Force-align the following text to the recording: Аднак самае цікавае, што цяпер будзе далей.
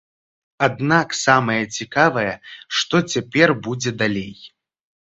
Аднак 0.67 1.07
самае 1.25 1.59
цікавае, 1.77 2.33
што 2.81 3.05
цяпер 3.13 3.57
будзе 3.71 3.99
далей. 4.03 4.33